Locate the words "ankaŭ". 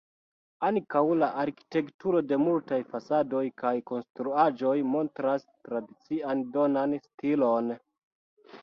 0.69-1.01